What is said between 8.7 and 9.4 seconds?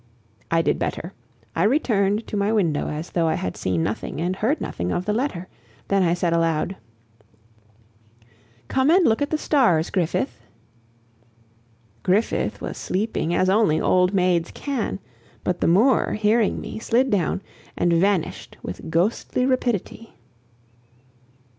and look at the